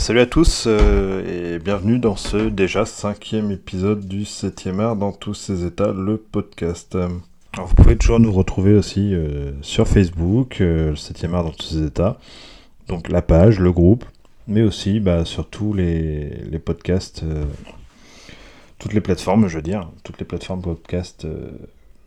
salut 0.00 0.20
à 0.20 0.26
tous 0.26 0.64
euh, 0.66 1.54
et 1.54 1.58
bienvenue 1.60 1.98
dans 1.98 2.16
ce 2.16 2.36
déjà 2.36 2.84
cinquième 2.84 3.52
épisode 3.52 4.06
du 4.06 4.24
7e 4.24 4.80
art 4.80 4.96
dans 4.96 5.12
tous 5.12 5.34
ses 5.34 5.64
états, 5.64 5.92
le 5.92 6.16
podcast. 6.16 6.98
Vous 7.56 7.74
pouvez 7.76 7.96
toujours 7.96 8.18
nous 8.18 8.32
retrouver 8.32 8.74
aussi 8.74 9.14
euh, 9.14 9.52
sur 9.62 9.86
Facebook, 9.86 10.60
euh, 10.60 10.90
le 10.90 10.94
7e 10.96 11.34
art 11.34 11.44
dans 11.44 11.52
tous 11.52 11.66
ses 11.66 11.86
états, 11.86 12.18
donc 12.88 13.08
la 13.08 13.22
page, 13.22 13.60
le 13.60 13.70
groupe, 13.70 14.04
mais 14.48 14.62
aussi 14.62 14.98
bah, 14.98 15.24
sur 15.24 15.46
tous 15.46 15.72
les, 15.72 16.28
les 16.50 16.58
podcasts, 16.58 17.24
toutes 18.80 18.94
les 18.94 19.00
plateformes, 19.00 19.46
je 19.46 19.56
veux 19.56 19.62
dire, 19.62 19.88
toutes 20.02 20.18
les 20.18 20.26
plateformes 20.26 20.60
podcast 20.60 21.24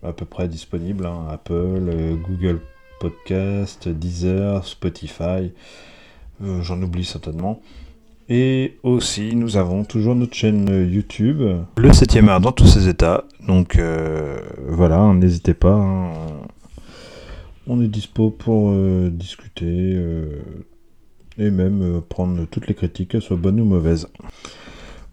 à 0.03 0.11
peu 0.11 0.25
près 0.25 0.49
disponibles, 0.49 1.05
hein, 1.05 1.27
Apple, 1.31 2.17
Google 2.27 2.59
Podcast, 2.99 3.87
Deezer, 3.87 4.65
Spotify. 4.65 5.51
Euh, 6.43 6.61
j'en 6.61 6.81
oublie 6.81 7.05
certainement. 7.05 7.61
Et 8.29 8.77
aussi, 8.83 9.35
nous 9.35 9.57
avons 9.57 9.85
toujours 9.85 10.13
notre 10.13 10.35
chaîne 10.35 10.67
YouTube, 10.91 11.41
le 11.77 11.89
7ème 11.89 12.27
art 12.27 12.41
dans 12.41 12.51
tous 12.51 12.67
ses 12.67 12.89
états. 12.89 13.23
Donc 13.47 13.77
euh, 13.77 14.37
voilà, 14.67 14.97
hein, 14.97 15.15
n'hésitez 15.15 15.53
pas. 15.53 15.73
Hein. 15.73 16.11
On 17.67 17.81
est 17.81 17.87
dispo 17.87 18.29
pour 18.29 18.71
euh, 18.71 19.09
discuter 19.09 19.97
et 21.37 21.49
même 21.49 22.01
prendre 22.09 22.45
toutes 22.45 22.67
les 22.67 22.73
critiques, 22.75 23.11
qu'elles 23.11 23.21
soient 23.21 23.37
bonnes 23.37 23.61
ou 23.61 23.65
mauvaises. 23.65 24.07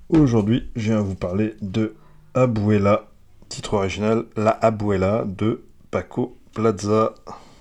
Aujourd'hui, 0.08 0.68
je 0.74 0.90
viens 0.90 1.00
vous 1.00 1.14
parler 1.14 1.54
de 1.62 1.94
Abuela, 2.34 3.08
titre 3.48 3.74
original 3.74 4.24
La 4.36 4.50
Abuela 4.50 5.24
de 5.24 5.62
Paco 5.90 6.36
Plaza. 6.52 7.14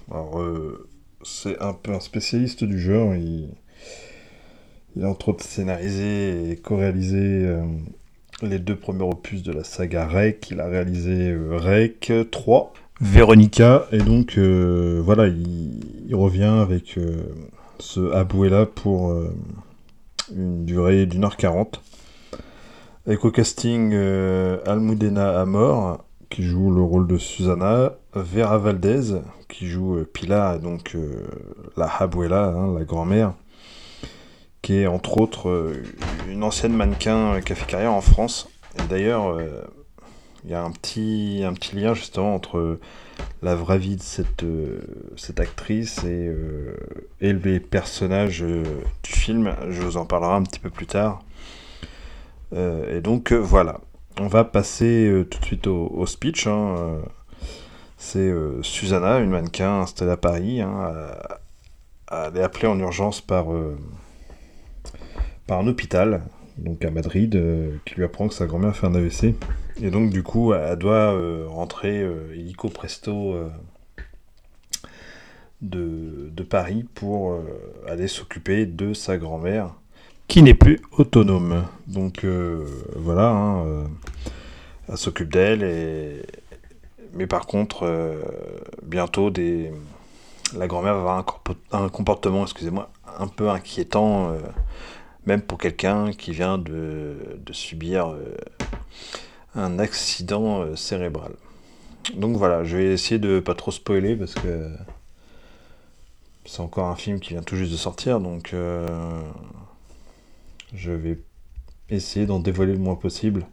Alors, 0.09 0.41
c'est 1.23 1.59
un 1.61 1.73
peu 1.73 1.93
un 1.93 1.99
spécialiste 1.99 2.63
du 2.63 2.79
genre. 2.79 3.15
Il, 3.15 3.49
il 4.95 5.03
a 5.03 5.09
entre 5.09 5.29
autres 5.29 5.43
scénarisé 5.43 6.51
et 6.51 6.55
co-réalisé 6.57 7.17
euh, 7.17 7.63
les 8.41 8.59
deux 8.59 8.75
premiers 8.75 9.03
opus 9.03 9.43
de 9.43 9.51
la 9.51 9.63
saga 9.63 10.07
Rec. 10.07 10.49
Il 10.51 10.59
a 10.59 10.67
réalisé 10.67 11.31
euh, 11.31 11.57
Rec 11.57 12.11
3, 12.31 12.73
Véronica, 13.01 13.87
et 13.91 13.97
donc 13.97 14.37
euh, 14.37 15.01
voilà, 15.03 15.27
il, 15.27 16.15
revient 16.15 16.43
avec 16.43 16.99
ce 17.79 18.13
Abuela 18.13 18.67
pour 18.67 19.11
une 20.33 20.63
durée 20.63 21.07
d'une 21.07 21.23
heure 21.23 21.37
quarante. 21.37 21.81
Avec 23.07 23.25
au 23.25 23.31
casting 23.31 23.93
Almudena 24.65 25.41
Amor, 25.41 26.05
qui 26.29 26.43
joue 26.43 26.71
le 26.71 26.81
rôle 26.81 27.07
de 27.07 27.17
Susanna, 27.17 27.93
Vera 28.15 28.57
Valdez, 28.57 29.21
qui 29.53 29.67
joue 29.67 29.97
euh, 29.97 30.09
Pilar, 30.11 30.59
donc 30.59 30.95
euh, 30.95 31.27
la 31.77 31.85
Abuela, 31.85 32.47
hein, 32.47 32.73
la 32.77 32.83
grand-mère, 32.83 33.33
qui 34.63 34.79
est 34.79 34.87
entre 34.87 35.19
autres 35.19 35.49
euh, 35.49 35.83
une 36.27 36.43
ancienne 36.43 36.73
mannequin 36.73 37.39
qui 37.41 37.51
a 37.51 37.55
fait 37.55 37.67
carrière 37.67 37.93
en 37.93 38.01
France. 38.01 38.49
Et 38.79 38.87
d'ailleurs, 38.89 39.39
il 40.43 40.49
y 40.49 40.55
a 40.55 40.63
un 40.63 40.71
petit, 40.71 41.43
un 41.45 41.53
petit 41.53 41.75
lien 41.75 41.93
justement 41.93 42.33
entre 42.33 42.79
la 43.43 43.53
vraie 43.53 43.77
vie 43.77 43.97
de 43.97 44.01
cette, 44.01 44.43
cette 45.15 45.39
actrice 45.39 46.03
et, 46.03 46.31
les 47.21 47.59
personnages 47.59 48.41
du 48.41 49.11
film. 49.11 49.55
Je 49.69 49.79
vous 49.83 49.97
en 49.97 50.05
parlerai 50.05 50.33
un 50.33 50.41
petit 50.41 50.59
peu 50.59 50.71
plus 50.71 50.87
tard. 50.87 51.21
et 52.55 52.99
donc 52.99 53.31
voilà, 53.31 53.79
on 54.19 54.25
va 54.25 54.43
passer 54.43 55.23
tout 55.29 55.39
de 55.39 55.45
suite 55.45 55.67
au, 55.67 56.03
speech. 56.07 56.47
Hein, 56.47 56.97
c'est 57.97 58.19
euh, 58.19 58.61
Susanna, 58.63 59.19
une 59.19 59.29
mannequin 59.29 59.81
installée 59.81 60.11
à 60.11 60.17
Paris. 60.17 60.61
Hein, 60.61 60.91
elle 62.11 62.37
est 62.37 62.43
appelée 62.43 62.67
en 62.67 62.77
urgence 62.79 63.21
par, 63.21 63.51
euh, 63.53 63.77
par 65.47 65.59
un 65.59 65.67
hôpital, 65.67 66.21
donc 66.57 66.83
à 66.85 66.91
Madrid, 66.91 67.35
euh, 67.35 67.77
qui 67.85 67.95
lui 67.95 68.03
apprend 68.03 68.27
que 68.27 68.33
sa 68.33 68.45
grand-mère 68.45 68.75
fait 68.75 68.87
un 68.87 68.95
AVC. 68.95 69.35
Et 69.81 69.89
donc, 69.89 70.09
du 70.09 70.23
coup, 70.23 70.53
elle 70.53 70.77
doit 70.77 71.17
rentrer 71.47 72.05
illico 72.35 72.69
presto 72.69 73.35
de, 75.61 76.29
de, 76.31 76.43
Paris 76.43 76.85
pour 76.93 77.41
aller 77.87 78.07
s'occuper 78.07 78.67
de 78.67 78.93
sa 78.93 79.17
grand-mère, 79.17 79.71
qui 80.27 80.43
n'est 80.43 80.53
plus 80.53 80.79
autonome. 80.91 81.65
Donc, 81.87 82.23
voilà, 82.95 83.29
hein, 83.31 83.85
elle 84.87 84.97
s'occupe 84.97 85.33
d'elle 85.33 85.63
mais 87.13 87.27
par 87.27 87.45
contre, 87.45 87.83
euh, 87.83 88.21
bientôt, 88.81 89.31
la 90.55 90.67
grand-mère 90.67 90.95
va 90.95 90.99
avoir 90.99 91.25
un, 91.71 91.89
comportement, 91.89 92.43
excusez-moi, 92.43 92.89
un 93.17 93.27
peu 93.27 93.49
inquiétant, 93.49 94.29
euh, 94.29 94.39
même 95.25 95.41
pour 95.41 95.57
quelqu'un 95.57 96.11
qui 96.11 96.31
vient 96.31 96.57
de, 96.57 97.15
subir 97.51 98.09
euh, 98.09 98.35
un 99.55 99.79
accident 99.79 100.75
cérébral. 100.75 101.33
Donc 102.15 102.35
voilà, 102.35 102.63
je 102.63 102.77
vais 102.77 102.93
essayer 102.93 103.19
de 103.19 103.39
pas 103.39 103.55
trop 103.55 103.71
spoiler 103.71 104.15
parce 104.15 104.33
que 104.33 104.69
c'est 106.45 106.59
encore 106.61 106.87
un 106.87 106.95
film 106.95 107.19
qui 107.19 107.29
vient 107.29 107.43
tout 107.43 107.55
juste 107.55 107.71
de 107.71 107.77
sortir, 107.77 108.19
donc 108.19 108.53
je 110.73 110.91
vais 110.91 111.19
essayer 111.89 112.25
d'en 112.25 112.39
dévoiler 112.39 112.73
le 112.73 112.79
moins 112.79 112.95
possible, 112.95 113.45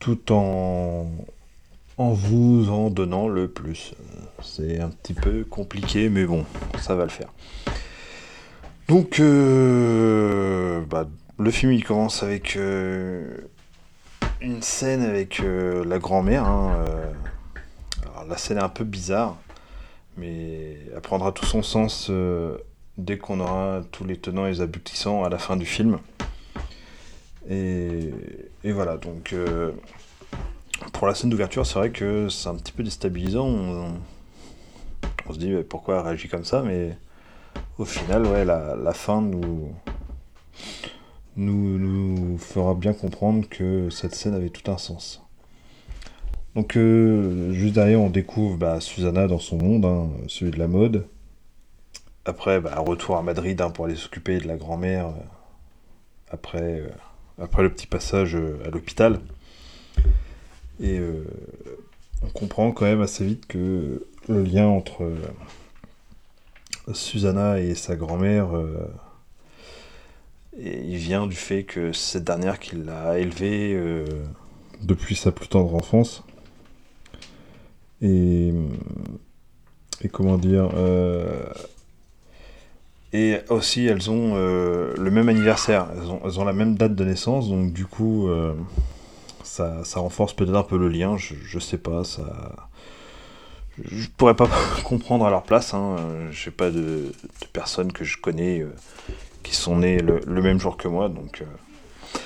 tout 0.00 0.32
en 0.32 1.06
en 1.96 2.12
vous 2.12 2.70
en 2.70 2.90
donnant 2.90 3.28
le 3.28 3.48
plus. 3.48 3.94
C'est 4.42 4.80
un 4.80 4.88
petit 4.88 5.14
peu 5.14 5.44
compliqué, 5.44 6.08
mais 6.08 6.26
bon, 6.26 6.44
ça 6.80 6.94
va 6.94 7.04
le 7.04 7.10
faire. 7.10 7.32
Donc, 8.88 9.18
euh, 9.18 10.82
bah, 10.90 11.08
le 11.38 11.50
film 11.50 11.72
il 11.72 11.82
commence 11.82 12.22
avec 12.22 12.56
euh, 12.56 13.38
une 14.42 14.60
scène 14.60 15.02
avec 15.02 15.40
euh, 15.40 15.84
la 15.84 15.98
grand-mère. 15.98 16.44
Hein, 16.44 16.84
alors, 18.02 18.26
la 18.28 18.36
scène 18.36 18.58
est 18.58 18.62
un 18.62 18.68
peu 18.68 18.84
bizarre, 18.84 19.38
mais 20.18 20.76
elle 20.94 21.00
prendra 21.00 21.32
tout 21.32 21.46
son 21.46 21.62
sens 21.62 22.10
dès 22.98 23.16
qu'on 23.16 23.40
aura 23.40 23.80
tous 23.90 24.04
les 24.04 24.18
tenants 24.18 24.46
et 24.46 24.50
les 24.50 24.60
aboutissants 24.60 25.24
à 25.24 25.30
la 25.30 25.38
fin 25.38 25.56
du 25.56 25.66
film. 25.66 25.98
Et, 27.48 28.10
et 28.64 28.72
voilà, 28.72 28.98
donc 28.98 29.34
pour 30.92 31.06
la 31.06 31.14
scène 31.14 31.30
d'ouverture, 31.30 31.64
c'est 31.66 31.78
vrai 31.78 31.90
que 31.90 32.28
c'est 32.28 32.48
un 32.48 32.54
petit 32.56 32.72
peu 32.72 32.82
déstabilisant. 32.82 33.46
On, 33.46 35.32
se 35.32 35.38
dit 35.38 35.54
pourquoi 35.68 35.96
elle 35.96 36.06
réagit 36.06 36.28
comme 36.28 36.44
ça, 36.44 36.62
mais 36.62 36.98
au 37.78 37.84
final, 37.84 38.26
ouais, 38.26 38.44
la, 38.44 38.92
fin 38.92 39.20
nous, 39.20 39.68
nous, 41.36 42.38
fera 42.38 42.74
bien 42.74 42.92
comprendre 42.92 43.48
que 43.48 43.90
cette 43.90 44.14
scène 44.14 44.34
avait 44.34 44.50
tout 44.50 44.70
un 44.70 44.78
sens. 44.78 45.22
Donc, 46.54 46.76
euh, 46.76 47.52
juste 47.52 47.74
derrière, 47.74 48.00
on 48.00 48.10
découvre 48.10 48.56
bah, 48.56 48.80
Susanna 48.80 49.26
dans 49.26 49.40
son 49.40 49.58
monde, 49.58 49.84
hein, 49.84 50.08
celui 50.28 50.52
de 50.52 50.58
la 50.58 50.68
mode. 50.68 51.06
Après, 52.24 52.60
bah, 52.60 52.78
retour 52.78 53.16
à 53.16 53.22
Madrid 53.22 53.60
hein, 53.60 53.70
pour 53.70 53.86
aller 53.86 53.96
s'occuper 53.96 54.38
de 54.38 54.46
la 54.46 54.56
grand-mère. 54.56 55.08
Euh, 55.08 56.30
après, 56.30 56.80
euh, 56.80 56.88
après 57.42 57.64
le 57.64 57.70
petit 57.70 57.88
passage 57.88 58.36
à 58.36 58.70
l'hôpital. 58.70 59.20
Et 60.80 61.00
on 62.22 62.28
comprend 62.30 62.72
quand 62.72 62.84
même 62.84 63.00
assez 63.00 63.24
vite 63.24 63.46
que 63.46 64.04
le 64.28 64.42
lien 64.42 64.66
entre 64.66 65.08
Susanna 66.92 67.60
et 67.60 67.74
sa 67.74 67.96
grand-mère, 67.96 68.56
euh, 68.56 68.86
il 70.58 70.96
vient 70.96 71.26
du 71.26 71.36
fait 71.36 71.64
que 71.64 71.92
cette 71.92 72.24
dernière 72.24 72.58
qui 72.58 72.76
l'a 72.76 73.18
élevée 73.18 73.80
depuis 74.82 75.16
sa 75.16 75.32
plus 75.32 75.48
tendre 75.48 75.74
enfance. 75.74 76.22
Et, 78.02 78.52
et 80.02 80.08
comment 80.08 80.36
dire 80.38 80.70
et 83.12 83.38
aussi, 83.48 83.86
elles 83.86 84.10
ont 84.10 84.34
le 84.34 85.10
même 85.10 85.28
anniversaire, 85.28 85.86
elles 86.24 86.38
ont, 86.38 86.44
la 86.44 86.52
même 86.52 86.74
date 86.74 86.96
de 86.96 87.04
naissance, 87.04 87.48
donc 87.48 87.72
du 87.72 87.86
coup, 87.86 88.28
ça, 89.44 90.00
renforce 90.00 90.34
peut-être 90.34 90.56
un 90.56 90.62
peu 90.62 90.76
le 90.76 90.88
lien, 90.88 91.16
je, 91.16 91.58
sais 91.58 91.78
pas, 91.78 92.04
ça... 92.04 92.68
Je 93.82 94.08
pourrais 94.16 94.34
pas 94.34 94.48
comprendre 94.84 95.26
à 95.26 95.30
leur 95.30 95.42
place, 95.42 95.74
hein. 95.74 95.96
j'ai 96.30 96.50
pas 96.50 96.70
de, 96.70 97.12
personnes 97.52 97.92
que 97.92 98.04
je 98.04 98.18
connais 98.18 98.60
euh, 98.60 98.72
qui 99.42 99.54
sont 99.54 99.78
nées 99.78 99.98
le, 99.98 100.42
même 100.42 100.60
jour 100.60 100.76
que 100.76 100.88
moi, 100.88 101.08
donc, 101.08 101.42
euh, 101.42 102.18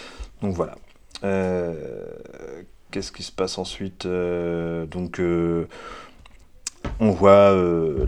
donc 0.42 0.54
voilà. 0.54 0.76
Euh, 1.24 1.74
qu'est-ce 2.90 3.12
qui 3.12 3.22
se 3.22 3.32
passe 3.32 3.58
ensuite 3.58 4.06
Donc 4.06 5.20
on 7.00 7.10
voit 7.10 7.54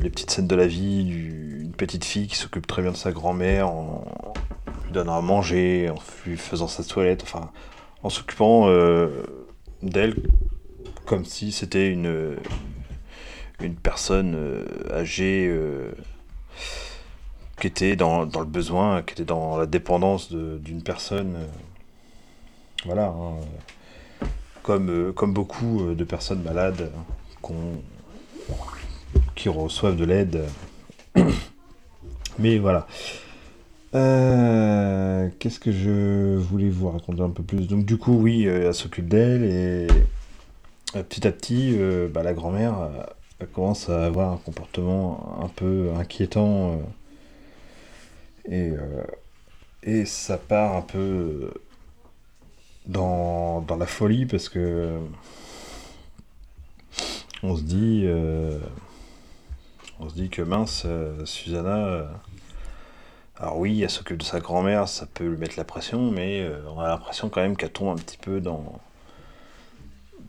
les 0.01 0.11
petites 0.11 0.31
scènes 0.31 0.47
de 0.47 0.55
la 0.55 0.67
vie 0.67 1.05
d'une 1.05 1.73
petite 1.73 2.05
fille 2.05 2.29
qui 2.29 2.37
s'occupe 2.37 2.67
très 2.67 2.83
bien 2.83 2.93
de 2.93 2.97
sa 2.97 3.11
grand-mère 3.11 3.69
en 3.69 4.05
lui 4.85 4.93
donnant 4.93 5.17
à 5.17 5.21
manger, 5.21 5.91
en 5.91 5.97
lui 6.25 6.37
faisant 6.37 6.69
sa 6.69 6.85
toilette, 6.85 7.23
enfin 7.25 7.51
en 8.03 8.11
s'occupant 8.11 8.69
euh, 8.69 9.23
d'elle 9.83 10.17
comme 11.07 11.25
si 11.25 11.53
c'était 11.53 11.89
une, 11.89 12.37
une 13.61 13.75
personne 13.75 14.35
euh, 14.37 14.65
âgée 14.93 15.47
euh, 15.49 15.93
qui 17.61 17.67
était 17.67 17.97
dans, 17.97 18.25
le 18.25 18.45
besoin, 18.45 19.03
qui 19.03 19.13
était 19.13 19.25
dans 19.25 19.57
la 19.57 19.67
dépendance 19.67 20.33
d'une 20.33 20.83
personne. 20.83 21.37
voilà. 22.85 23.09
Hein, 23.09 24.27
comme, 24.63 25.33
beaucoup 25.33 25.95
de 25.95 26.05
personnes 26.05 26.43
malades 26.43 26.93
qui 29.35 29.49
reçoivent 29.49 29.97
de 29.97 30.05
l'aide. 30.05 30.45
Mais 32.39 32.59
voilà. 32.59 32.87
Euh, 33.95 35.29
qu'est-ce 35.39 35.59
que 35.59 35.73
je 35.73 36.37
voulais 36.37 36.69
vous 36.69 36.91
raconter 36.91 37.23
un 37.23 37.31
peu 37.31 37.43
plus? 37.43 37.67
Donc 37.67 37.85
du 37.85 37.97
coup, 37.97 38.17
oui, 38.17 38.47
euh, 38.47 38.69
elle 38.69 38.75
s'occupe 38.75 39.09
d'elle 39.09 39.45
et 39.45 39.89
euh, 40.97 41.03
petit 41.03 41.27
à 41.27 41.33
petit, 41.33 41.77
bah, 42.13 42.23
la 42.23 42.33
grand-mère 42.33 42.75
commence 43.47 43.89
à 43.89 44.07
avoir 44.07 44.33
un 44.33 44.37
comportement 44.39 45.39
un 45.43 45.49
peu 45.49 45.93
inquiétant 45.97 46.81
et, 48.49 48.73
et 49.83 50.05
ça 50.05 50.39
part 50.39 50.77
un 50.77 50.83
peu 50.83 51.53
dans, 52.87 53.61
dans 53.63 53.77
la 53.77 53.87
folie 53.87 54.27
parce 54.27 54.49
que 54.49 54.99
on 57.43 57.57
se 57.57 57.63
dit 57.63 58.07
on 60.01 60.09
se 60.09 60.15
dit 60.15 60.29
que 60.31 60.43
mince, 60.43 60.87
Susanna 61.25 62.09
alors 63.41 63.57
oui, 63.57 63.81
elle 63.83 63.89
s'occupe 63.89 64.19
de 64.19 64.23
sa 64.23 64.39
grand-mère, 64.39 64.87
ça 64.87 65.07
peut 65.07 65.25
lui 65.25 65.39
mettre 65.39 65.55
la 65.57 65.65
pression, 65.65 66.11
mais 66.11 66.43
euh, 66.43 66.61
on 66.69 66.79
a 66.79 66.89
l'impression 66.89 67.31
quand 67.31 67.41
même 67.41 67.57
qu'elle 67.57 67.73
tombe 67.73 67.89
un 67.89 68.01
petit 68.01 68.19
peu 68.19 68.39
dans, 68.39 68.79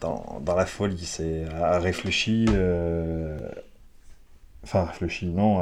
dans, 0.01 0.41
la 0.45 0.65
folie. 0.65 1.05
C'est 1.05 1.45
à 1.61 1.79
réfléchir, 1.79 2.49
euh, 2.51 3.39
enfin 4.63 4.85
réfléchir, 4.85 5.29
non, 5.29 5.61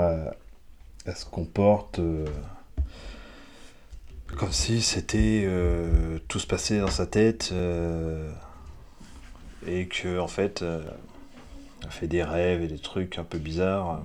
elle, 1.05 1.15
se 1.15 1.25
comporte 1.25 1.99
euh, 1.99 2.25
comme 4.37 4.51
si 4.51 4.81
c'était 4.81 5.47
tout 6.27 6.39
se 6.39 6.47
passait 6.47 6.79
dans 6.79 6.91
sa 6.91 7.05
tête 7.05 7.53
et 9.67 9.87
que 9.87 10.19
en 10.19 10.27
fait 10.27 10.63
elle 11.83 11.91
fait 11.91 12.07
des 12.07 12.23
rêves 12.23 12.61
et 12.61 12.67
des 12.67 12.79
trucs 12.79 13.17
un 13.17 13.23
peu 13.23 13.37
bizarres. 13.37 14.03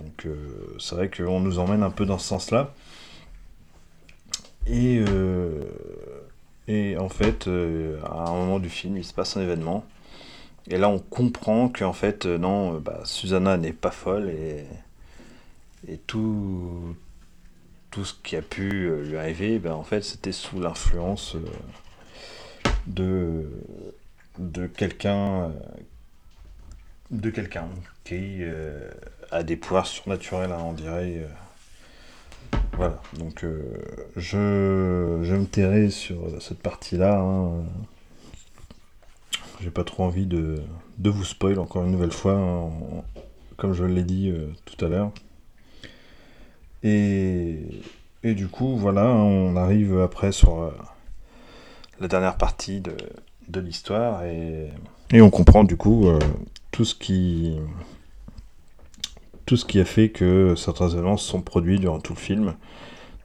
Donc 0.00 0.26
euh, 0.26 0.76
c'est 0.78 0.94
vrai 0.94 1.10
qu'on 1.10 1.40
nous 1.40 1.58
emmène 1.58 1.82
un 1.82 1.90
peu 1.90 2.06
dans 2.06 2.18
ce 2.18 2.28
sens-là. 2.28 2.72
Et, 4.66 5.02
euh, 5.08 5.64
et 6.68 6.96
en 6.96 7.08
fait, 7.08 7.48
euh, 7.48 8.00
à 8.04 8.30
un 8.30 8.34
moment 8.34 8.58
du 8.58 8.70
film, 8.70 8.96
il 8.96 9.04
se 9.04 9.14
passe 9.14 9.36
un 9.36 9.42
événement. 9.42 9.84
Et 10.68 10.78
là, 10.78 10.88
on 10.88 10.98
comprend 10.98 11.68
qu'en 11.68 11.92
fait, 11.92 12.26
non, 12.26 12.78
bah, 12.78 13.00
Susanna 13.04 13.56
n'est 13.56 13.72
pas 13.72 13.90
folle 13.90 14.30
et, 14.30 14.66
et 15.88 15.98
tout, 15.98 16.94
tout 17.90 18.04
ce 18.04 18.14
qui 18.22 18.36
a 18.36 18.42
pu 18.42 18.90
lui 19.02 19.16
arriver, 19.16 19.58
ben, 19.58 19.72
en 19.72 19.82
fait, 19.82 20.02
c'était 20.02 20.32
sous 20.32 20.60
l'influence 20.60 21.36
de, 22.86 23.50
de 24.38 24.66
quelqu'un 24.66 25.52
de 27.10 27.30
quelqu'un 27.30 27.68
qui 28.04 28.42
a 29.32 29.42
des 29.42 29.56
pouvoirs 29.56 29.86
surnaturels, 29.86 30.52
hein, 30.52 30.62
on 30.64 30.72
dirait. 30.72 31.26
Euh. 32.54 32.58
Voilà, 32.76 33.00
donc 33.18 33.44
euh, 33.44 33.62
je, 34.16 34.36
me 34.36 35.44
tairai 35.44 35.90
sur 35.90 36.16
cette 36.40 36.60
partie-là. 36.60 37.20
Hein. 37.20 37.64
J'ai 39.60 39.70
pas 39.70 39.84
trop 39.84 40.04
envie 40.04 40.26
de, 40.26 40.62
vous 40.98 41.24
spoil 41.24 41.58
encore 41.58 41.84
une 41.84 41.92
nouvelle 41.92 42.12
fois, 42.12 42.34
hein, 42.34 42.70
comme 43.56 43.74
je 43.74 43.84
l'ai 43.84 44.04
dit 44.04 44.30
euh, 44.30 44.46
tout 44.64 44.82
à 44.84 44.88
l'heure. 44.88 45.12
Et, 46.82 47.82
du 48.24 48.48
coup, 48.48 48.76
voilà, 48.76 49.06
on 49.08 49.56
arrive 49.56 50.00
après 50.00 50.32
sur 50.32 50.72
la 52.00 52.08
dernière 52.08 52.38
partie 52.38 52.80
de, 52.80 53.60
l'histoire 53.60 54.24
et, 54.24 54.70
on 55.12 55.28
comprend 55.28 55.64
du 55.64 55.76
coup 55.76 56.06
tout 56.70 56.84
ce 56.84 56.94
qui 56.94 57.58
tout 59.50 59.56
ce 59.56 59.64
qui 59.64 59.80
a 59.80 59.84
fait 59.84 60.10
que 60.10 60.54
certains 60.54 60.88
événements 60.90 61.16
sont 61.16 61.42
produits 61.42 61.80
durant 61.80 61.98
tout 61.98 62.12
le 62.12 62.20
film. 62.20 62.54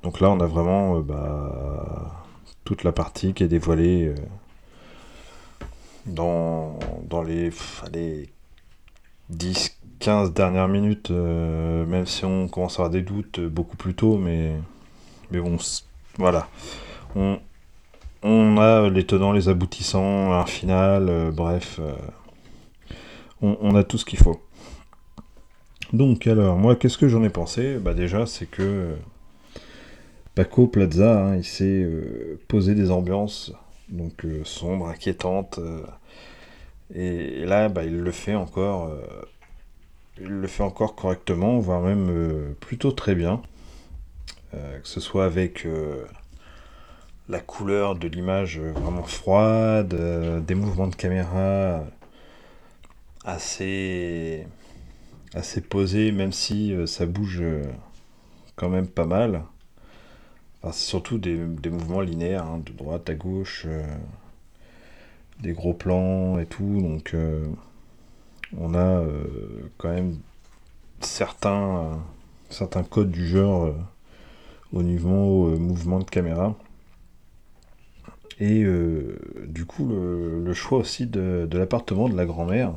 Donc 0.02 0.22
là, 0.22 0.32
on 0.32 0.40
a 0.40 0.48
vraiment 0.48 0.98
euh, 0.98 1.02
bah, 1.04 2.26
toute 2.64 2.84
la 2.84 2.92
partie 2.92 3.36
qui 3.36 3.44
est 3.44 3.48
dévoilée 3.48 4.08
euh, 4.08 4.16
dans, 6.08 6.80
dans 7.08 7.22
les, 7.22 7.52
les 7.94 8.28
10-15 9.32 10.34
dernières 10.34 10.68
minutes, 10.68 11.12
euh, 11.12 11.86
même 11.86 12.08
si 12.08 12.26
on 12.26 12.48
commence 12.48 12.80
à 12.80 12.82
avoir 12.82 12.90
des 12.90 13.04
doutes 13.04 13.40
beaucoup 13.40 13.78
plus 13.78 13.94
tôt, 13.94 14.18
mais, 14.18 14.56
mais 15.30 15.40
bon, 15.40 15.58
voilà. 16.18 16.48
On, 17.16 17.38
on 18.24 18.58
a 18.58 18.90
les 18.90 19.06
tenants, 19.06 19.32
les 19.32 19.48
aboutissants, 19.48 20.34
un 20.34 20.48
final, 20.48 21.30
bref, 21.32 21.80
on, 23.44 23.76
a 23.76 23.84
tout 23.84 24.00
ce 24.00 24.06
qu'il 24.06 24.18
faut. 24.18 24.42
Donc 25.94 26.28
alors, 26.28 26.58
moi, 26.58 26.76
qu'est-ce 26.76 26.98
que 26.98 27.08
j'en 27.08 27.24
ai 27.24 27.30
pensé? 27.30 27.78
Bah 27.78 27.94
déjà, 27.94 28.26
c'est 28.26 28.48
que 28.48 28.96
Paco 30.36 30.68
Plaza, 30.68 31.28
hein, 31.28 31.36
il 31.38 31.46
s'est 31.46 31.64
euh, 31.84 32.40
posé 32.50 32.76
des 32.76 32.92
ambiances 32.92 33.54
donc 33.88 34.26
euh, 34.26 34.42
sombres, 34.44 34.90
inquiétantes. 34.90 35.60
Euh, 35.60 35.86
et, 36.94 37.46
là, 37.46 37.70
bah, 37.70 37.84
il 37.84 37.98
le 37.98 38.12
fait 38.12 38.36
encore, 38.36 38.92
il 40.20 40.28
le 40.28 40.48
fait 40.48 40.64
encore 40.64 40.96
correctement, 40.96 41.58
voire 41.60 41.82
même 41.82 42.54
plutôt 42.60 42.92
très 42.92 43.16
bien. 43.16 43.42
que 44.52 44.88
ce 44.88 45.00
soit 45.00 45.26
avec 45.26 45.68
la 47.28 47.40
couleur 47.40 47.96
de 47.96 48.08
l'image 48.08 48.60
vraiment 48.60 49.04
froide, 49.04 49.96
des 50.46 50.56
mouvements 50.56 50.88
de 50.88 50.96
caméra 50.96 51.84
assez 53.26 54.46
assez 55.34 55.62
posé, 55.62 56.12
même 56.12 56.32
si 56.32 56.74
euh, 56.74 56.86
ça 56.86 57.06
bouge 57.06 57.40
euh, 57.42 57.64
quand 58.56 58.70
même 58.70 58.88
pas 58.88 59.06
mal. 59.06 59.44
c'est 60.64 60.74
surtout 60.74 61.18
des, 61.18 61.36
mouvements 61.70 62.02
linéaires, 62.02 62.46
hein, 62.46 62.62
de 62.66 62.72
droite 62.72 63.10
à 63.10 63.16
gauche, 63.16 63.66
euh, 63.68 63.86
des 65.42 65.54
gros 65.54 65.74
plans 65.74 66.40
et 66.40 66.46
tout. 66.46 66.82
Donc 66.82 67.16
on 68.58 68.74
a 68.74 69.04
quand 69.78 69.90
même 69.90 70.18
certains, 71.02 72.00
certains 72.50 72.84
codes 72.84 73.12
du 73.12 73.28
genre 73.28 73.74
au 74.72 74.82
niveau 74.82 75.58
mouvement 75.60 76.00
de 76.00 76.06
caméra. 76.06 76.56
Et 78.40 78.64
du 79.48 79.66
coup, 79.66 79.88
le, 79.90 80.54
choix 80.54 80.80
aussi 80.80 81.06
de 81.06 81.50
l'appartement 81.52 82.08
de 82.08 82.16
la 82.16 82.26
grand-mère, 82.26 82.76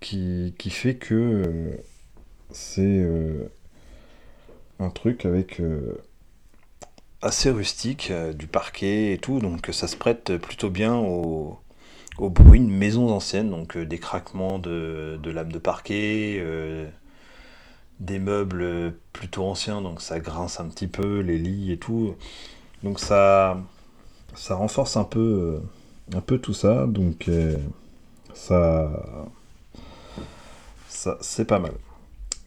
qui, 0.00 0.70
fait 0.70 0.94
que 0.94 1.14
euh, 1.14 1.76
c'est 2.50 2.82
euh, 2.82 3.50
un 4.78 4.90
truc 4.90 5.26
avec 5.26 5.60
euh, 5.60 6.00
assez 7.22 7.50
rustique, 7.50 8.12
du 8.34 8.46
parquet 8.46 9.12
et 9.12 9.18
tout, 9.18 9.40
donc 9.40 9.68
ça 9.72 9.88
se 9.88 9.96
prête 9.96 10.36
plutôt 10.36 10.70
bien 10.70 10.96
au, 10.96 11.60
bruit 12.18 12.60
de 12.60 12.66
maisons 12.66 13.10
anciennes, 13.10 13.50
donc 13.50 13.76
des 13.76 13.98
craquements 13.98 14.58
de, 14.58 15.18
de 15.22 15.30
lames 15.30 15.52
de 15.52 15.58
parquet, 15.58 16.44
des 18.00 18.18
meubles 18.20 18.94
plutôt 19.12 19.44
anciens, 19.44 19.82
donc 19.82 20.00
ça 20.00 20.20
grince 20.20 20.60
un 20.60 20.66
petit 20.68 20.86
peu, 20.86 21.20
les 21.20 21.38
lits 21.38 21.72
et 21.72 21.78
tout. 21.78 22.14
Donc 22.84 23.00
ça, 23.00 23.60
ça 24.34 24.54
renforce 24.54 24.96
un 24.96 25.04
peu, 25.04 25.60
un 26.14 26.20
peu 26.20 26.38
tout 26.38 26.54
ça, 26.54 26.86
donc 26.86 27.28
ça, 28.34 28.90
c'est 30.88 31.44
pas 31.44 31.58
mal. 31.58 31.72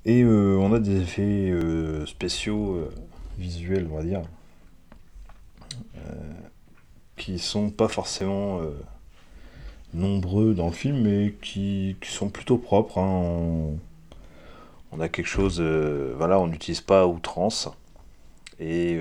Et 0.06 0.24
euh, 0.24 0.58
on 0.58 0.74
a 0.74 0.80
des 0.80 1.02
effets 1.02 1.52
euh, 1.52 2.06
spéciaux, 2.06 2.76
euh, 2.76 2.90
visuels, 3.38 3.88
on 3.92 3.98
va 3.98 4.04
dire, 4.04 4.22
qui 7.18 7.38
sont 7.38 7.70
pas 7.70 7.88
forcément 7.88 8.62
nombreux 9.94 10.56
dans 10.56 10.66
le 10.68 10.72
film, 10.72 11.02
mais 11.04 11.36
qui, 11.42 11.96
sont 12.04 12.30
plutôt 12.30 12.58
propres. 12.58 12.98
Hein. 12.98 13.78
On, 14.92 15.00
a 15.00 15.08
quelque 15.08 15.28
chose, 15.28 15.62
voilà, 15.62 16.40
on 16.40 16.48
n'utilise 16.48 16.82
pas 16.82 17.06
outrance. 17.06 17.70
Et 18.60 19.00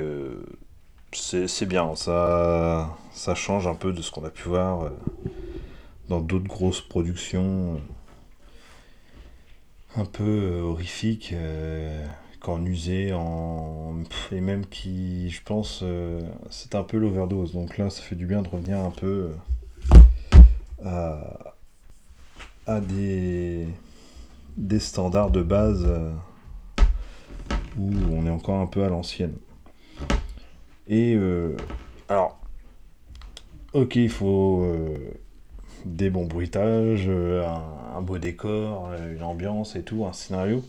c'est 1.12 1.66
bien, 1.66 1.96
ça, 1.96 2.94
ça 3.12 3.34
change 3.34 3.66
un 3.66 3.74
peu 3.74 3.92
de 3.92 4.02
ce 4.02 4.10
qu'on 4.10 4.24
a 4.24 4.30
pu 4.30 4.48
voir 4.48 4.90
dans 6.10 6.20
d'autres 6.20 6.48
grosses 6.48 6.82
productions 6.82 7.80
un 9.96 10.04
peu 10.04 10.22
euh, 10.22 10.62
horrifique, 10.62 11.32
euh, 11.32 12.06
qu'en 12.40 12.64
usé, 12.64 13.12
en... 13.12 13.96
et 14.32 14.40
même 14.40 14.66
qui, 14.66 15.30
je 15.30 15.42
pense, 15.42 15.80
euh, 15.82 16.20
c'est 16.48 16.74
un 16.74 16.82
peu 16.82 16.96
l'overdose. 16.96 17.52
Donc 17.52 17.76
là, 17.76 17.90
ça 17.90 18.02
fait 18.02 18.16
du 18.16 18.26
bien 18.26 18.42
de 18.42 18.48
revenir 18.48 18.78
un 18.78 18.90
peu 18.90 19.32
à, 20.84 21.54
à 22.66 22.80
des, 22.80 23.68
des 24.56 24.78
standards 24.78 25.30
de 25.30 25.42
base 25.42 25.86
où 27.78 27.90
on 28.12 28.26
est 28.26 28.30
encore 28.30 28.60
un 28.60 28.66
peu 28.66 28.84
à 28.84 28.88
l'ancienne. 28.88 29.36
Et 30.88 31.16
alors, 32.08 32.40
ok, 33.74 33.96
il 33.96 34.08
faut 34.08 34.66
des 35.84 36.10
bons 36.10 36.26
bruitages, 36.26 37.08
un, 37.08 38.00
beau 38.02 38.18
décor, 38.18 38.90
une 39.12 39.22
ambiance 39.22 39.76
et 39.76 39.82
tout, 39.82 40.04
un 40.06 40.12
scénario. 40.12 40.64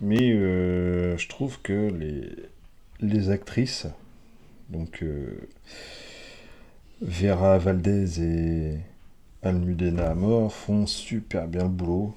Mais 0.00 0.32
je 0.32 1.28
trouve 1.28 1.60
que 1.62 1.90
les, 3.00 3.30
actrices, 3.30 3.86
donc 4.70 5.04
Vera 7.00 7.58
Valdez 7.58 8.22
et 8.22 8.78
Almudena 9.42 10.10
Amor 10.10 10.52
font 10.52 10.86
super 10.86 11.46
bien 11.48 11.64
le 11.64 11.68
boulot. 11.68 12.14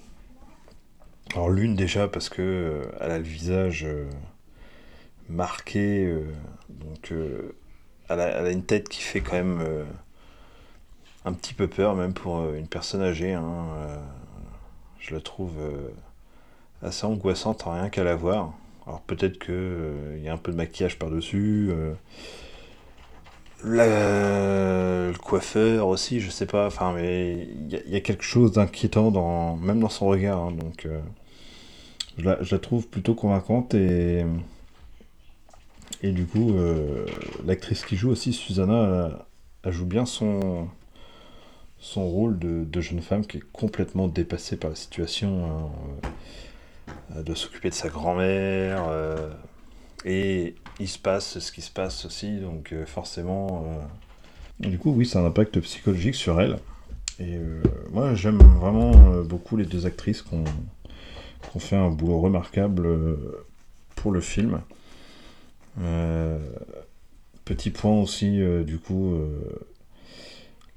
Alors 1.33 1.49
l'une 1.49 1.75
déjà 1.75 2.07
parce 2.07 2.29
que 2.29 2.41
euh, 2.41 2.83
elle 3.01 3.11
a 3.11 3.17
le 3.17 3.23
visage 3.23 3.83
euh, 3.83 4.09
marqué, 5.27 6.05
euh, 6.05 6.23
donc 6.69 7.11
elle 8.09 8.19
a, 8.19 8.49
une 8.49 8.63
tête 8.63 8.87
qui 8.87 9.01
fait 9.01 9.19
quand 9.19 9.33
même 9.33 9.61
un 11.27 11.33
petit 11.33 11.53
peu 11.53 11.67
peur, 11.67 11.95
même 11.95 12.13
pour 12.13 12.53
une 12.53 12.67
personne 12.67 13.01
âgée. 13.01 13.33
Hein, 13.33 13.67
je 14.99 15.13
la 15.13 15.21
trouve 15.21 15.53
assez 16.81 17.05
angoissante 17.05 17.63
rien 17.67 17.89
qu'à 17.89 18.03
la 18.03 18.15
voir. 18.15 18.53
Alors 18.85 19.01
peut-être 19.01 19.39
qu'il 19.39 20.23
y 20.23 20.29
a 20.29 20.33
un 20.33 20.37
peu 20.37 20.51
de 20.51 20.57
maquillage 20.57 20.97
par-dessus 20.97 21.71
le 23.63 25.13
coiffeur 25.17 25.87
aussi, 25.87 26.19
je 26.19 26.29
sais 26.29 26.45
pas, 26.45 26.67
enfin, 26.67 26.93
mais 26.93 27.47
il 27.69 27.89
y, 27.89 27.95
a 27.95 28.01
quelque 28.01 28.23
chose 28.23 28.51
d'inquiétant 28.53 29.11
dans, 29.11 29.55
même 29.57 29.79
dans 29.79 29.89
son 29.89 30.07
regard, 30.07 30.39
hein, 30.39 30.51
donc 30.51 30.85
euh, 30.85 30.99
je, 32.17 32.25
la, 32.29 32.59
trouve 32.59 32.87
plutôt 32.87 33.15
convaincante 33.15 33.73
et 33.73 34.25
et 36.03 36.11
du 36.11 36.25
coup 36.25 36.53
euh, 36.53 37.05
l'actrice 37.45 37.83
qui 37.83 37.95
joue 37.95 38.11
aussi, 38.11 38.33
Susanna, 38.33 39.25
elle, 39.63 39.71
joue 39.71 39.85
bien 39.85 40.05
son 40.05 40.67
son 41.79 42.07
rôle 42.07 42.39
de, 42.39 42.81
jeune 42.81 43.01
femme 43.01 43.25
qui 43.25 43.37
est 43.37 43.51
complètement 43.51 44.07
dépassée 44.07 44.57
par 44.57 44.69
la 44.69 44.75
situation, 44.75 45.45
hein, 45.45 46.11
euh, 47.15 47.23
de 47.23 47.33
s'occuper 47.33 47.69
de 47.69 47.75
sa 47.75 47.89
grand-mère 47.89 48.89
et 50.05 50.55
il 50.79 50.87
se 50.87 50.99
passe 50.99 51.39
ce 51.39 51.51
qui 51.51 51.61
se 51.61 51.71
passe 51.71 52.05
aussi, 52.05 52.39
donc 52.39 52.71
euh, 52.71 52.85
forcément. 52.85 53.65
Euh, 54.63 54.69
du 54.69 54.77
coup, 54.77 54.91
oui, 54.91 55.05
c'est 55.05 55.17
un 55.17 55.25
impact 55.25 55.59
psychologique 55.59 56.15
sur 56.15 56.39
elle. 56.39 56.57
Et 57.19 57.35
euh, 57.35 57.61
moi, 57.91 58.13
j'aime 58.15 58.37
vraiment 58.37 58.91
beaucoup 59.23 59.57
les 59.57 59.65
deux 59.65 59.85
actrices 59.85 60.21
qui 60.21 60.35
ont, 60.35 60.45
fait 61.59 61.75
un 61.75 61.89
boulot 61.89 62.19
remarquable 62.19 62.87
pour 63.95 64.11
le 64.11 64.21
film. 64.21 64.61
petit 67.45 67.71
point 67.71 67.99
aussi, 67.99 68.39
du 68.65 68.77
coup, 68.77 69.17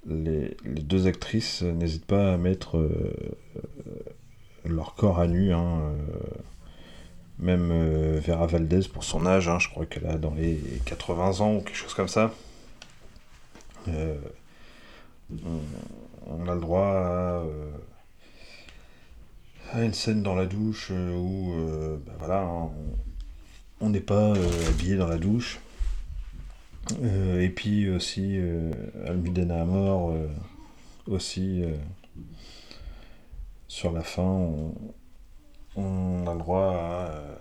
les, 0.06 0.56
deux 0.64 1.06
actrices 1.06 1.62
n'hésitent 1.62 2.06
pas 2.06 2.32
à 2.32 2.36
mettre 2.36 2.88
leur 4.64 4.94
corps 4.94 5.20
à 5.20 5.26
nu. 5.26 5.52
Hein, 5.52 5.92
même 7.40 7.70
euh, 7.72 8.20
Vera 8.20 8.46
Valdez 8.46 8.82
pour 8.92 9.04
son 9.04 9.26
âge, 9.26 9.48
hein, 9.48 9.58
je 9.58 9.68
crois 9.68 9.86
qu'elle 9.86 10.06
a 10.06 10.18
dans 10.18 10.34
les 10.34 10.60
80 10.84 11.40
ans 11.40 11.54
ou 11.56 11.60
quelque 11.60 11.76
chose 11.76 11.94
comme 11.94 12.08
ça. 12.08 12.32
Euh, 13.88 14.18
on, 16.26 16.46
a 16.48 16.54
le 16.54 16.60
droit 16.60 16.86
à, 16.86 17.42
euh, 17.42 17.70
une 19.76 19.94
scène 19.94 20.22
dans 20.22 20.34
la 20.34 20.46
douche 20.46 20.90
où 20.90 21.54
ben 22.04 22.12
voilà, 22.18 22.42
hein, 22.42 22.70
on 23.80 23.88
n'est 23.88 24.00
pas 24.00 24.34
habillé 24.68 24.96
dans 24.96 25.06
la 25.06 25.16
douche. 25.16 25.60
Et 27.02 27.48
puis 27.48 27.88
aussi 27.90 28.38
Almudena 29.06 29.64
mort 29.64 30.14
aussi 31.06 31.62
sur 33.68 33.92
la 33.92 34.02
fin 34.02 34.48
on, 35.76 36.26
a 36.26 36.32
le 36.32 36.38
droit 36.38 36.72
à 36.72 37.10
euh, 37.12 37.34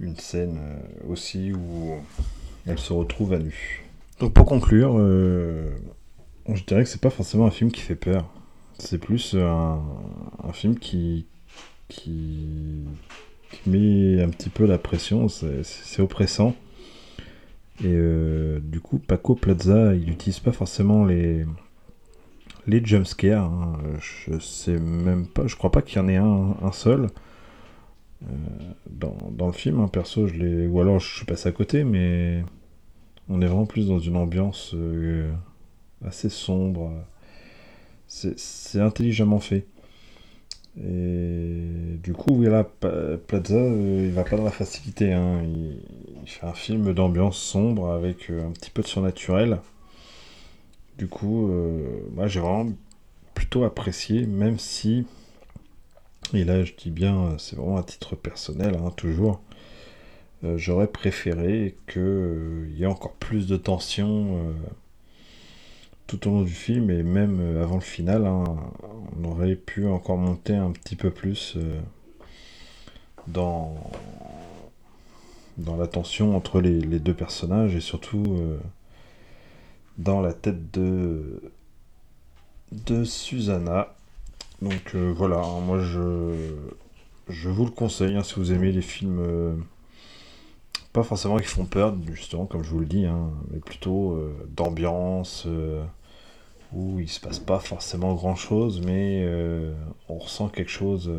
une 0.00 0.16
scène 0.16 0.58
euh, 0.58 1.12
aussi 1.12 1.52
où 1.52 1.94
elle 2.66 2.78
se 2.78 2.92
retrouve 2.92 3.34
à 3.34 3.38
nu. 3.38 3.84
Donc 4.20 4.32
pour 4.32 4.46
conclure, 4.46 4.96
euh, 4.98 5.70
je 6.48 6.64
dirais 6.64 6.84
que 6.84 6.88
c'est 6.88 7.00
pas 7.00 7.10
forcément 7.10 7.46
un 7.46 7.50
film 7.50 7.70
qui 7.70 7.80
fait 7.80 7.94
peur. 7.94 8.28
C'est 8.78 8.98
plus 8.98 9.34
un, 9.34 9.80
film 10.52 10.78
qui, 10.78 11.26
met 13.66 14.20
un 14.20 14.28
petit 14.30 14.48
peu 14.48 14.66
la 14.66 14.78
pression, 14.78 15.28
c'est 15.28 16.02
oppressant. 16.02 16.56
Et 17.82 17.96
du 18.62 18.80
coup, 18.80 18.98
Paco 18.98 19.34
Plaza, 19.34 19.94
il 19.94 20.06
n'utilise 20.06 20.38
pas 20.38 20.52
forcément 20.52 21.04
les, 21.04 21.44
les 22.66 22.84
jumpscares, 22.84 23.44
hein, 23.44 23.78
je 23.98 24.38
sais 24.38 24.78
même 24.78 25.26
pas, 25.26 25.46
je 25.46 25.56
crois 25.56 25.70
pas 25.70 25.82
qu'il 25.82 25.98
y 25.98 26.00
en 26.00 26.08
ait 26.08 26.16
un, 26.16 26.72
seul. 26.72 27.08
Euh, 28.22 28.26
dans, 28.88 29.46
le 29.46 29.52
film, 29.52 29.80
hein, 29.80 29.88
perso, 29.88 30.26
je 30.26 30.34
l'ai. 30.34 30.66
Ou 30.66 30.80
alors 30.80 30.98
je 30.98 31.14
suis 31.16 31.26
passé 31.26 31.48
à 31.48 31.52
côté, 31.52 31.84
mais 31.84 32.44
on 33.28 33.42
est 33.42 33.46
vraiment 33.46 33.66
plus 33.66 33.88
dans 33.88 33.98
une 33.98 34.16
ambiance 34.16 34.72
euh, 34.74 35.30
assez 36.04 36.30
sombre. 36.30 36.92
C'est 38.06 38.80
intelligemment 38.80 39.40
fait. 39.40 39.66
Et 40.76 41.98
du 42.02 42.12
coup, 42.12 42.34
voilà, 42.36 42.64
Plaza, 42.64 43.54
euh, 43.54 44.06
il 44.06 44.12
va 44.12 44.24
pas 44.24 44.36
dans 44.36 44.44
la 44.44 44.50
facilité. 44.50 45.12
Hein. 45.12 45.42
Il, 45.44 45.80
fait 46.26 46.46
un 46.46 46.54
film 46.54 46.94
d'ambiance 46.94 47.36
sombre 47.36 47.90
avec 47.90 48.30
un 48.30 48.50
petit 48.52 48.70
peu 48.70 48.80
de 48.82 48.86
surnaturel. 48.86 49.58
Du 50.98 51.08
coup, 51.08 51.48
euh, 51.48 52.08
moi 52.12 52.28
j'ai 52.28 52.40
vraiment 52.40 52.72
plutôt 53.34 53.64
apprécié, 53.64 54.26
même 54.26 54.58
si, 54.58 55.06
et 56.32 56.44
là 56.44 56.64
je 56.64 56.72
dis 56.76 56.90
bien, 56.90 57.36
c'est 57.38 57.56
vraiment 57.56 57.78
à 57.78 57.82
titre 57.82 58.14
personnel, 58.14 58.76
hein, 58.76 58.92
toujours, 58.96 59.40
euh, 60.44 60.56
j'aurais 60.56 60.86
préféré 60.86 61.76
qu'il 61.88 62.02
euh, 62.02 62.68
y 62.76 62.84
ait 62.84 62.86
encore 62.86 63.14
plus 63.14 63.48
de 63.48 63.56
tension 63.56 64.54
tout 66.06 66.28
au 66.28 66.32
long 66.32 66.42
du 66.42 66.52
film 66.52 66.90
et 66.90 67.02
même 67.02 67.58
avant 67.60 67.76
le 67.76 67.80
final, 67.80 68.26
hein, 68.26 68.44
on 69.18 69.30
aurait 69.30 69.56
pu 69.56 69.86
encore 69.86 70.16
monter 70.16 70.54
un 70.54 70.70
petit 70.72 70.96
peu 70.96 71.10
plus 71.10 71.56
dans, 73.26 73.74
dans 75.58 75.76
la 75.76 75.86
tension 75.86 76.36
entre 76.36 76.60
les, 76.60 76.80
deux 76.98 77.14
personnages 77.14 77.74
et 77.74 77.80
surtout 77.80 78.38
dans 79.98 80.20
la 80.20 80.32
tête 80.32 80.72
de, 80.72 81.40
de 82.72 83.04
Susanna. 83.04 83.94
Donc 84.62 84.94
euh, 84.94 85.12
voilà, 85.16 85.38
hein, 85.38 85.60
moi 85.60 85.78
je, 85.78 87.48
vous 87.48 87.64
le 87.64 87.70
conseille 87.70 88.16
hein, 88.16 88.22
si 88.22 88.34
vous 88.36 88.52
aimez 88.52 88.72
les 88.72 88.82
films 88.82 89.18
euh, 89.20 89.54
pas 90.92 91.02
forcément 91.02 91.36
qui 91.38 91.46
font 91.46 91.64
peur, 91.64 91.94
justement, 92.12 92.46
comme 92.46 92.62
je 92.62 92.70
vous 92.70 92.80
le 92.80 92.86
dis, 92.86 93.04
hein, 93.04 93.30
mais 93.50 93.58
plutôt 93.58 94.12
euh, 94.12 94.32
d'ambiance 94.56 95.46
où 96.74 96.98
il 97.00 97.08
se 97.08 97.20
passe 97.20 97.38
pas 97.38 97.60
forcément 97.60 98.14
grand 98.14 98.36
chose, 98.36 98.80
mais 98.84 99.26
on 100.08 100.18
ressent 100.18 100.48
quelque 100.48 100.70
chose 100.70 101.12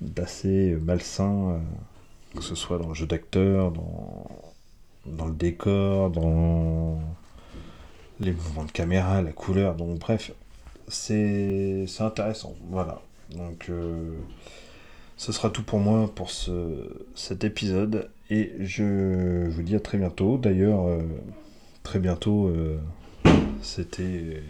d'assez 0.00 0.76
malsain, 0.80 1.60
que 2.34 2.42
ce 2.42 2.54
soit 2.54 2.78
dans 2.78 2.88
le 2.88 2.94
jeu 2.94 3.06
d'acteur, 3.06 3.72
dans 3.72 4.26
dans 5.06 5.26
le 5.26 5.34
décor, 5.34 6.10
dans 6.10 7.00
les 8.20 8.32
mouvements 8.32 8.64
de 8.64 8.70
caméra, 8.70 9.22
la 9.22 9.32
couleur. 9.32 9.74
Donc 9.74 9.98
bref, 9.98 10.32
c'est 10.88 11.86
intéressant. 12.00 12.54
Voilà. 12.70 13.00
Donc 13.34 13.66
euh, 13.70 14.14
ce 15.16 15.32
sera 15.32 15.50
tout 15.50 15.62
pour 15.62 15.78
moi 15.78 16.10
pour 16.14 16.30
ce, 16.30 17.06
cet 17.14 17.44
épisode. 17.44 18.10
Et 18.30 18.52
je 18.60 19.48
vous 19.48 19.62
dis 19.62 19.74
à 19.76 19.80
très 19.80 19.98
bientôt. 19.98 20.38
D'ailleurs, 20.38 20.86
euh, 20.86 21.02
très 21.82 21.98
bientôt, 21.98 22.46
euh, 22.46 22.78
c'était 23.62 24.42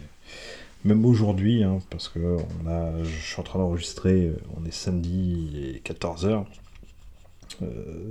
même 0.83 1.05
aujourd'hui, 1.05 1.63
hein, 1.63 1.79
parce 1.89 2.09
que 2.09 2.37
je 2.65 3.25
suis 3.25 3.39
en 3.39 3.43
train 3.43 3.59
d'enregistrer, 3.59 4.33
on 4.57 4.65
est 4.65 4.73
samedi 4.73 5.81
14h. 5.85 6.45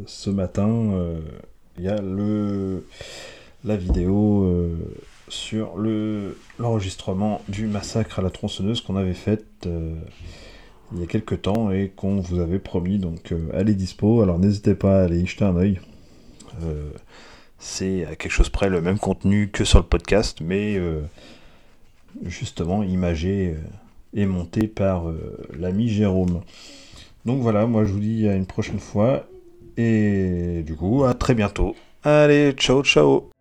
ce 0.06 0.30
matin, 0.30 1.06
il 1.78 1.84
y 1.84 1.88
a 1.88 2.00
le, 2.00 2.84
la 3.64 3.76
vidéo 3.76 4.44
euh, 4.44 4.76
sur 5.28 5.76
le, 5.76 6.36
l'enregistrement 6.58 7.40
du 7.48 7.66
massacre 7.66 8.18
à 8.18 8.22
la 8.22 8.30
tronçonneuse 8.30 8.80
qu'on 8.80 8.96
avait 8.96 9.14
fait 9.14 9.44
euh, 9.66 9.94
il 10.92 11.00
y 11.00 11.04
a 11.04 11.06
quelques 11.06 11.42
temps 11.42 11.70
et 11.70 11.90
qu'on 11.94 12.20
vous 12.20 12.40
avait 12.40 12.58
promis. 12.58 12.98
Donc 12.98 13.32
euh, 13.32 13.48
elle 13.54 13.70
est 13.70 13.74
dispo, 13.74 14.20
alors 14.22 14.38
n'hésitez 14.38 14.74
pas 14.74 15.00
à 15.00 15.04
aller 15.04 15.20
y 15.20 15.26
jeter 15.26 15.44
un 15.44 15.56
oeil. 15.56 15.80
C'est 17.64 18.04
à 18.04 18.16
quelque 18.16 18.32
chose 18.32 18.48
près 18.50 18.68
le 18.68 18.80
même 18.80 18.98
contenu 18.98 19.48
que 19.48 19.64
sur 19.64 19.78
le 19.78 19.84
podcast, 19.84 20.40
mais 20.42 20.80
justement 22.24 22.82
imagé 22.82 23.54
et 24.12 24.26
monté 24.26 24.66
par 24.66 25.04
l'ami 25.58 25.88
Jérôme. 25.88 26.42
Donc 27.24 27.40
voilà, 27.40 27.66
moi 27.66 27.84
je 27.84 27.92
vous 27.92 28.00
dis 28.00 28.28
à 28.28 28.34
une 28.34 28.46
prochaine 28.46 28.80
fois. 28.80 29.26
Et 29.76 30.62
du 30.66 30.74
coup, 30.74 31.04
à 31.04 31.14
très 31.14 31.34
bientôt. 31.34 31.74
Allez, 32.04 32.52
ciao 32.52 32.82
ciao 32.82 33.31